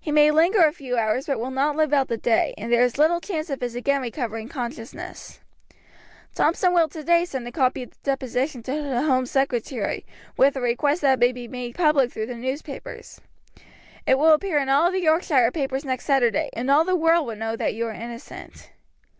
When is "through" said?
12.10-12.26